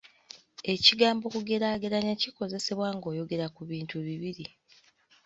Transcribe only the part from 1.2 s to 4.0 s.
kugeraageranya kikozesebwa nga oyogera ku bintu